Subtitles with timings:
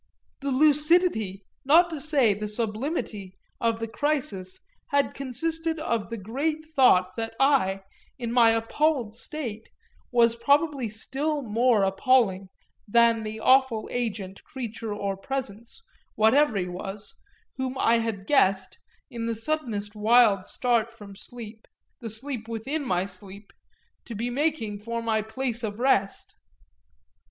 [0.39, 6.65] The lucidity, not to say the sublimity, of the crisis had consisted of the great
[6.65, 7.81] thought that I,
[8.17, 9.69] in my appalled state,
[10.11, 12.49] was probably still more appalling
[12.87, 15.83] than the awful agent, creature or presence,
[16.15, 17.13] whatever he was,
[17.57, 18.79] whom I had guessed,
[19.11, 21.67] in the suddenest wild start from sleep,
[21.99, 23.53] the sleep within my sleep,
[24.05, 26.33] to be making for my place of rest.